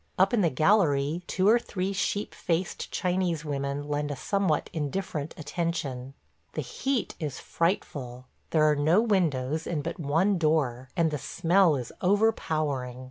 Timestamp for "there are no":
8.49-8.99